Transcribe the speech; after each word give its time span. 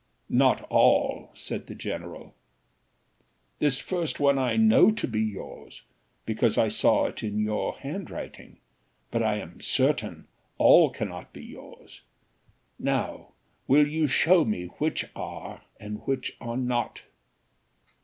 "Not 0.31 0.63
all," 0.71 1.29
said 1.35 1.67
the 1.67 1.75
general: 1.75 2.33
"this 3.59 3.77
first 3.77 4.19
one 4.19 4.39
I 4.39 4.57
know 4.57 4.89
to 4.89 5.07
be 5.07 5.21
yours, 5.21 5.83
because 6.25 6.57
I 6.57 6.69
saw 6.69 7.05
it 7.05 7.21
in 7.21 7.37
your 7.37 7.77
handwriting; 7.77 8.57
but 9.11 9.21
I 9.21 9.35
am 9.35 9.61
certain 9.61 10.27
all 10.57 10.89
cannot 10.89 11.33
be 11.33 11.43
yours: 11.45 12.01
now 12.79 13.33
will 13.67 13.87
you 13.87 14.07
show 14.07 14.43
me 14.43 14.65
which 14.81 15.05
are 15.15 15.61
and 15.79 16.01
which 16.07 16.35
are 16.41 16.57
not." 16.57 17.03